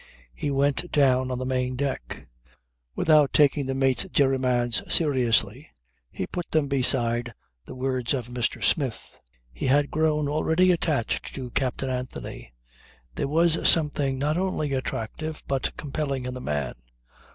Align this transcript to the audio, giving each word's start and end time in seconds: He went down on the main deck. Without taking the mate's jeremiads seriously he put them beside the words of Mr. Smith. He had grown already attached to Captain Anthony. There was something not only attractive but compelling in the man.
He 0.33 0.49
went 0.49 0.91
down 0.91 1.29
on 1.29 1.37
the 1.37 1.45
main 1.45 1.75
deck. 1.75 2.27
Without 2.95 3.33
taking 3.33 3.67
the 3.67 3.75
mate's 3.75 4.05
jeremiads 4.09 4.81
seriously 4.91 5.69
he 6.09 6.25
put 6.25 6.49
them 6.49 6.67
beside 6.67 7.35
the 7.67 7.75
words 7.75 8.15
of 8.15 8.27
Mr. 8.27 8.63
Smith. 8.63 9.19
He 9.53 9.67
had 9.67 9.91
grown 9.91 10.27
already 10.27 10.71
attached 10.71 11.35
to 11.35 11.51
Captain 11.51 11.91
Anthony. 11.91 12.51
There 13.13 13.27
was 13.27 13.69
something 13.69 14.17
not 14.17 14.39
only 14.39 14.73
attractive 14.73 15.43
but 15.47 15.77
compelling 15.77 16.25
in 16.25 16.33
the 16.33 16.41
man. 16.41 16.73